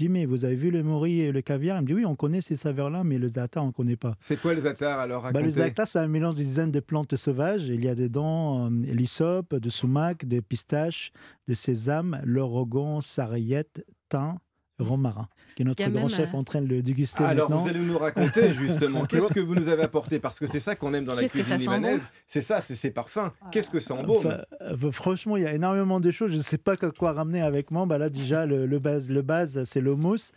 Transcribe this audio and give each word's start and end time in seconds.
J'ai 0.00 0.06
dit, 0.06 0.12
mais 0.12 0.24
vous 0.24 0.46
avez 0.46 0.54
vu 0.54 0.70
le 0.70 0.82
mori 0.82 1.20
et 1.20 1.30
le 1.30 1.42
caviar? 1.42 1.76
Il 1.76 1.82
me 1.82 1.86
dit, 1.86 1.92
oui, 1.92 2.06
on 2.06 2.16
connaît 2.16 2.40
ces 2.40 2.56
saveurs-là, 2.56 3.04
mais 3.04 3.18
le 3.18 3.28
za'atar, 3.28 3.62
on 3.62 3.66
ne 3.66 3.72
connaît 3.72 3.96
pas. 3.96 4.16
C'est 4.18 4.40
quoi 4.40 4.54
le 4.54 4.62
za'atar 4.62 4.98
alors 4.98 5.30
bah, 5.30 5.42
Le 5.42 5.50
za'atar, 5.50 5.86
c'est 5.86 5.98
un 5.98 6.08
mélange 6.08 6.36
de 6.36 6.38
dizaines 6.38 6.70
de 6.70 6.80
plantes 6.80 7.16
sauvages. 7.16 7.68
Il 7.68 7.84
y 7.84 7.88
a 7.88 7.94
dedans 7.94 8.70
euh, 8.70 9.58
de 9.58 9.68
sumac, 9.68 10.24
des 10.24 10.40
pistaches, 10.40 11.12
de 11.48 11.52
sésame, 11.52 12.18
l'orogon, 12.24 13.02
sarriette, 13.02 13.84
thym, 14.08 14.38
romarin, 14.82 15.28
qui 15.54 15.62
est 15.62 15.64
notre 15.64 15.86
grand 15.88 16.08
chef 16.08 16.34
en 16.34 16.44
train 16.44 16.62
de 16.62 16.66
le 16.66 16.82
déguster 16.82 17.24
Alors 17.24 17.50
vous 17.50 17.68
allez 17.68 17.80
nous 17.80 17.98
raconter 17.98 18.52
justement 18.52 19.04
qu'est-ce 19.06 19.32
que 19.32 19.40
vous 19.40 19.54
nous 19.54 19.68
avez 19.68 19.82
apporté 19.82 20.18
parce 20.18 20.38
que 20.38 20.46
c'est 20.46 20.60
ça 20.60 20.76
qu'on 20.76 20.94
aime 20.94 21.04
dans 21.04 21.14
la 21.14 21.28
cuisine 21.28 21.56
libanaise, 21.56 22.02
c'est 22.26 22.40
ça, 22.40 22.60
c'est 22.60 22.74
ces 22.74 22.90
parfums. 22.90 23.30
Qu'est-ce 23.52 23.70
que 23.70 23.80
ça 23.80 23.96
sent 23.96 24.02
bon 24.04 24.20
euh, 24.24 24.90
Franchement, 24.90 25.36
il 25.36 25.42
y 25.42 25.46
a 25.46 25.54
énormément 25.54 26.00
de 26.00 26.10
choses. 26.10 26.30
Je 26.32 26.36
ne 26.36 26.42
sais 26.42 26.58
pas 26.58 26.76
quoi 26.76 27.12
ramener 27.12 27.42
avec 27.42 27.70
moi. 27.70 27.86
Bah 27.86 27.98
là 27.98 28.08
déjà 28.08 28.46
le, 28.46 28.66
base, 28.78 29.10
le 29.10 29.22
base, 29.22 29.62
c'est 29.64 29.80
le 29.80 29.94
mousse. 29.94 30.32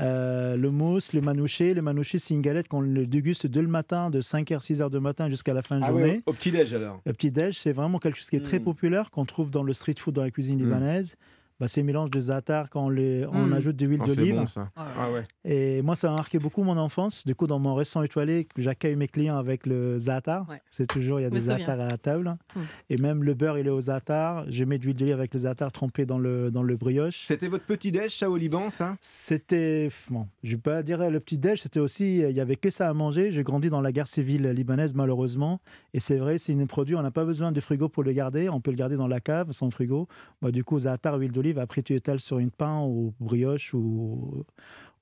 Euh, 0.00 0.56
le 0.56 0.70
mousse, 0.70 1.12
le 1.12 1.20
manouché. 1.20 1.74
Le 1.74 1.82
manouché, 1.82 2.18
c'est 2.18 2.34
une 2.34 2.42
galette 2.42 2.68
qu'on 2.68 2.80
le 2.80 3.06
déguste 3.06 3.46
dès 3.46 3.62
le 3.62 3.68
matin, 3.68 4.10
de 4.10 4.20
5h, 4.20 4.60
6h 4.60 4.90
du 4.90 5.00
matin 5.00 5.28
jusqu'à 5.28 5.54
la 5.54 5.62
fin 5.62 5.78
de 5.78 5.84
ah 5.84 5.88
journée. 5.88 6.22
au 6.26 6.32
petit-déj 6.32 6.74
alors 6.74 7.00
Au 7.06 7.12
petit-déj, 7.12 7.56
c'est 7.58 7.72
vraiment 7.72 7.98
quelque 7.98 8.18
chose 8.18 8.28
qui 8.28 8.36
est 8.36 8.44
très 8.44 8.58
hmm. 8.58 8.64
populaire, 8.64 9.10
qu'on 9.10 9.24
trouve 9.24 9.50
dans 9.50 9.62
le 9.62 9.72
street 9.72 9.94
food, 9.98 10.14
dans 10.14 10.24
la 10.24 10.30
cuisine 10.30 10.56
hmm. 10.56 10.64
libanaise 10.64 11.16
bah, 11.64 11.68
ces 11.68 11.82
mélanges 11.82 12.10
de 12.10 12.20
za'atar 12.20 12.68
quand 12.68 12.84
on, 12.84 12.88
les, 12.90 13.24
on 13.32 13.46
hmm. 13.46 13.52
ajoute 13.54 13.76
de 13.76 13.86
l'huile 13.86 14.00
oh, 14.02 14.06
d'olive. 14.06 14.34
Bon, 14.34 14.66
ah 14.76 14.86
ah 14.98 15.08
Et 15.46 15.80
moi, 15.80 15.96
ça 15.96 16.12
a 16.12 16.14
marqué 16.14 16.38
beaucoup 16.38 16.62
mon 16.62 16.76
enfance. 16.76 17.24
Du 17.24 17.34
coup, 17.34 17.46
dans 17.46 17.58
mon 17.58 17.74
restaurant 17.74 18.04
étoilé, 18.04 18.46
j'accueille 18.58 18.96
mes 18.96 19.08
clients 19.08 19.38
avec 19.38 19.64
le 19.64 19.98
za'atar. 19.98 20.46
C'est 20.68 20.86
toujours, 20.86 21.20
il 21.20 21.22
y 21.22 21.26
a 21.26 21.30
des 21.30 21.40
za'atar 21.40 21.80
à 21.80 21.88
la 21.88 21.96
table. 21.96 22.36
Hmm. 22.54 22.60
Et 22.90 22.98
même 22.98 23.24
le 23.24 23.32
beurre, 23.32 23.56
il 23.56 23.66
est 23.66 23.70
au 23.70 23.80
za'atar. 23.80 24.44
Je 24.50 24.62
mets 24.64 24.76
de 24.76 24.84
l'huile 24.84 24.94
d'olive 24.94 25.14
avec 25.14 25.32
le 25.32 25.38
za'atar 25.38 25.72
trempé 25.72 26.04
dans 26.04 26.18
le, 26.18 26.50
dans 26.50 26.62
le 26.62 26.76
brioche. 26.76 27.24
C'était 27.26 27.48
votre 27.48 27.64
petit-déj, 27.64 28.14
ça, 28.14 28.28
au 28.28 28.36
Liban, 28.36 28.68
ça? 28.68 28.98
C'était, 29.00 29.88
bon, 30.10 30.28
je 30.42 30.50
ne 30.50 30.56
vais 30.56 30.60
pas 30.60 30.82
dire 30.82 30.98
le 31.08 31.18
petit-déj, 31.18 31.62
c'était 31.62 31.80
aussi, 31.80 32.18
il 32.18 32.34
n'y 32.34 32.40
avait 32.40 32.56
que 32.56 32.68
ça 32.68 32.90
à 32.90 32.92
manger. 32.92 33.32
J'ai 33.32 33.42
grandi 33.42 33.70
dans 33.70 33.80
la 33.80 33.90
guerre 33.90 34.06
civile 34.06 34.50
libanaise, 34.50 34.92
malheureusement. 34.92 35.62
Et 35.94 36.00
c'est 36.00 36.18
vrai, 36.18 36.36
c'est 36.36 36.52
un 36.52 36.66
produit, 36.66 36.94
on 36.94 37.00
n'a 37.00 37.10
pas 37.10 37.24
besoin 37.24 37.52
de 37.52 37.60
frigo 37.60 37.88
pour 37.88 38.02
le 38.02 38.12
garder. 38.12 38.50
On 38.50 38.60
peut 38.60 38.70
le 38.70 38.76
garder 38.76 38.96
dans 38.96 39.08
la 39.08 39.20
cave, 39.20 39.52
sans 39.52 39.70
frigo. 39.70 40.08
Moi, 40.42 40.52
du 40.52 40.62
coup, 40.62 40.78
za'atar, 40.78 41.14
huile 41.18 41.32
d'olive, 41.32 41.53
après 41.58 41.82
tu 41.82 41.94
étales 41.94 42.20
sur 42.20 42.38
une 42.38 42.50
pain 42.50 42.82
ou 42.82 43.12
brioche 43.20 43.74
ou 43.74 44.44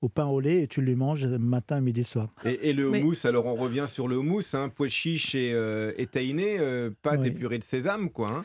au 0.03 0.09
pain 0.09 0.25
au 0.25 0.39
lait 0.41 0.63
et 0.63 0.67
tu 0.67 0.81
les 0.81 0.95
manges 0.95 1.25
matin, 1.25 1.79
midi, 1.79 2.03
soir. 2.03 2.27
Et, 2.43 2.73
le 2.73 2.89
houmous, 2.89 3.25
alors 3.25 3.45
on 3.45 3.55
revient 3.55 3.85
sur 3.87 4.07
le 4.07 4.17
houmous, 4.17 4.53
hein, 4.53 4.69
pois 4.69 4.89
chiche 4.89 5.33
et, 5.33 5.53
euh, 5.53 5.93
et 5.97 6.07
tahiné, 6.07 6.59
euh, 6.59 6.89
pas 7.01 7.15
des 7.15 7.31
purées 7.31 7.57
de 7.57 7.63
sésame, 7.63 8.09
quoi. 8.09 8.27
Hein. 8.29 8.43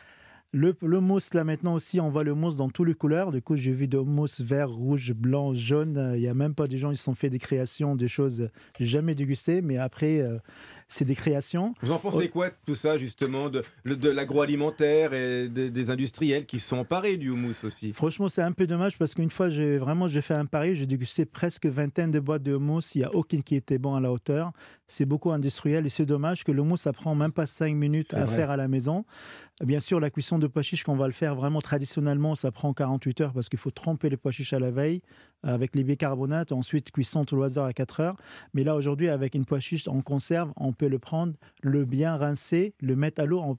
Le, 0.53 0.75
le, 0.81 1.01
mousse, 1.01 1.35
là 1.35 1.45
maintenant 1.45 1.75
aussi, 1.75 2.01
on 2.01 2.09
voit 2.09 2.25
le 2.25 2.33
mousse 2.33 2.57
dans 2.57 2.71
toutes 2.71 2.89
les 2.89 2.95
couleurs. 2.95 3.33
Du 3.33 3.43
coup, 3.43 3.55
j'ai 3.55 3.73
vu 3.73 3.87
de 3.87 3.99
mousse 3.99 4.41
vert, 4.41 4.71
rouge, 4.71 5.13
blanc, 5.13 5.53
jaune. 5.53 6.13
Il 6.15 6.21
n'y 6.21 6.29
a 6.29 6.33
même 6.33 6.55
pas 6.55 6.67
des 6.67 6.79
gens 6.79 6.91
qui 6.91 6.97
se 6.97 7.05
sont 7.05 7.15
fait 7.15 7.29
des 7.29 7.39
créations, 7.39 7.97
des 7.97 8.09
choses 8.09 8.49
jamais 8.81 9.15
dégustées. 9.15 9.61
Mais 9.61 9.77
après, 9.77 10.21
euh, 10.21 10.39
c'est 10.89 11.05
des 11.05 11.15
créations. 11.15 11.75
Vous 11.83 11.93
en 11.93 11.99
pensez 11.99 12.31
quoi 12.31 12.51
tout 12.67 12.75
ça, 12.75 12.97
justement, 12.97 13.51
de, 13.51 13.63
de 13.85 14.09
l'agroalimentaire 14.09 15.13
et 15.13 15.49
des 15.49 15.91
industriels 15.91 16.47
qui 16.47 16.59
sont 16.59 16.79
emparés 16.79 17.19
du 17.19 17.29
houmous 17.31 17.65
aussi? 17.65 17.93
Franchement, 17.93 18.29
c'est 18.31 18.43
un 18.43 18.53
peu 18.53 18.67
dommage 18.67 18.97
parce 18.97 19.15
qu'une 19.15 19.31
fois, 19.31 19.51
j'ai 19.51 19.77
vraiment 19.77 20.09
j'ai 20.09 20.23
fait 20.23 20.35
un 20.35 20.47
pari, 20.47 20.75
j'ai 20.75 20.87
dégusté 20.87 21.27
presque 21.27 21.67
vingtaine 21.67 22.11
de 22.11 22.21
boîtes 22.21 22.43
de 22.43 22.55
houmous. 22.55 22.81
Il 22.95 22.99
n'y 22.99 23.05
a 23.05 23.15
aucune 23.15 23.43
qui 23.43 23.55
était 23.55 23.79
bon 23.79 23.95
à 23.95 24.01
la 24.01 24.11
hauteur. 24.11 24.53
C'est 24.87 25.05
beaucoup 25.05 25.31
industriel 25.31 25.85
et 25.85 25.91
c'est 25.91 26.07
dommage 26.07 26.45
que 26.45 26.53
le 26.53 26.63
houmous, 26.63 26.79
ça 26.79 26.95
prend 26.95 27.15
même 27.15 27.33
pas 27.33 27.45
cinq 27.45 27.75
minutes 27.75 28.15
à 28.15 28.27
faire 28.27 28.51
à 28.51 28.57
la 28.57 28.69
maison. 28.69 29.05
Bien 29.63 29.81
sûr, 29.81 30.01
la 30.01 30.09
cuisson 30.09 30.39
de 30.39 30.47
pois 30.47 30.63
chiches, 30.63 30.85
qu'on 30.85 30.97
va 30.97 31.07
le 31.07 31.13
faire 31.13 31.35
vraiment 31.35 31.61
traditionnellement, 31.61 32.35
ça 32.37 32.51
prend 32.51 32.73
48 32.73 33.21
heures 33.21 33.33
parce 33.33 33.49
qu'il 33.49 33.59
faut 33.59 33.71
tremper 33.71 34.09
les 34.09 34.17
pois 34.17 34.31
chiches 34.31 34.53
à 34.53 34.61
la 34.61 34.71
veille 34.71 35.03
avec 35.43 35.75
les 35.75 35.85
bicarbonates, 35.85 36.53
ensuite 36.53 36.91
cuisson 36.91 37.25
tout 37.25 37.37
loisir 37.37 37.63
à 37.65 37.73
4 37.73 38.01
heures. 38.01 38.17
Mais 38.55 38.65
là, 38.65 38.75
aujourd'hui, 38.75 39.09
avec 39.09 39.35
une 39.35 39.45
pois 39.45 39.61
chiche 39.61 39.89
en 39.89 40.01
conserve, 40.01 40.53
on 40.57 40.73
peut 40.73 40.89
le 40.89 40.99
prendre, 40.99 41.35
le 41.63 41.85
bien 41.85 42.17
rincer, 42.17 42.75
le 42.81 42.97
mettre 42.97 43.23
à 43.23 43.25
l'eau, 43.25 43.41
on, 43.41 43.59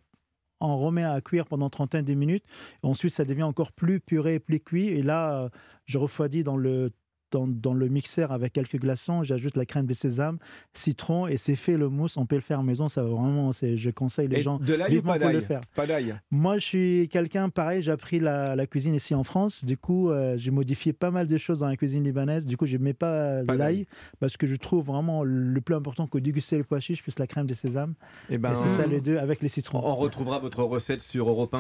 on 0.59 0.78
remet 0.78 1.03
à 1.03 1.19
cuire 1.22 1.45
pendant 1.45 1.69
31 1.69 2.03
minutes. 2.16 2.45
Ensuite, 2.84 3.12
ça 3.12 3.25
devient 3.25 3.44
encore 3.44 3.72
plus 3.72 4.00
puré, 4.00 4.40
plus 4.40 4.59
cuit. 4.59 4.88
Et 4.88 5.01
là, 5.01 5.50
je 5.85 5.97
refroidis 5.97 6.44
dans 6.44 6.57
le 6.57 6.91
dans, 7.31 7.73
le 7.73 7.88
mixeur 7.88 8.31
avec 8.31 8.53
quelques 8.53 8.79
glaçons, 8.79 9.23
j'ajoute 9.23 9.56
la 9.57 9.66
crème 9.66 9.85
de 9.85 9.94
sésame, 9.94 10.38
citron 10.73 11.28
et 11.28 11.38
c'est 11.38 11.56
fait 11.56 11.78
le 11.78 11.90
mousse. 11.90 12.17
On 12.17 12.25
peut 12.25 12.35
le 12.35 12.41
faire 12.41 12.59
à 12.59 12.63
maison, 12.63 12.88
ça 12.88 13.03
va 13.03 13.09
vraiment. 13.09 13.51
Je 13.51 13.90
conseille 13.90 14.28
les 14.28 14.41
gens 14.41 14.59
de 14.59 14.73
l'ail 14.73 15.01
pas 15.01 15.31
le 15.31 15.41
faire. 15.41 15.62
Pas 15.75 15.88
d'ail. 15.88 16.16
Moi, 16.31 16.57
je 16.57 16.66
suis 16.66 17.09
quelqu'un 17.09 17.50
pareil. 17.50 17.81
J'ai 17.81 17.91
appris 17.91 18.19
la, 18.19 18.56
cuisine 18.67 18.95
ici 18.95 19.16
en 19.16 19.23
France. 19.23 19.66
Du 19.66 19.78
coup, 19.78 20.09
euh, 20.09 20.38
j'ai 20.38 20.51
modifié 20.51 20.94
pas 20.94 21.12
mal 21.12 21.28
de 21.28 21.38
choses 21.38 21.59
dans 21.59 21.67
la 21.67 21.75
cuisine 21.75 22.03
libanaise. 22.03 22.45
Du 22.45 22.57
coup, 22.57 22.66
je 22.66 22.78
mets 22.78 22.94
pas, 22.94 23.41
l'ail 23.44 23.85
parce 24.19 24.38
que 24.38 24.47
je 24.47 24.56
trouve 24.56 24.85
vraiment 24.85 25.23
le 25.23 25.61
plus 25.61 25.75
important 25.75 26.07
que 26.07 26.17
déguster 26.17 26.57
le 26.57 26.63
pois 26.63 26.79
chiche 26.79 27.01
plus 27.01 27.17
la 27.19 27.28
crème 27.28 27.46
de 27.46 27.53
sésame. 27.53 27.94
Eh 28.29 28.35
et, 28.35 28.38
ben, 28.38 28.56
c'est 28.56 28.69
ça 28.69 28.85
les 28.85 29.01
deux 29.01 29.17
avec 29.17 29.41
les 29.41 29.50
citrons. 29.50 29.81
On 29.84 29.96
retrouvera 29.96 30.40
votre 30.40 30.63
recette 30.63 31.01
sur 31.01 31.29
europe 31.29 31.53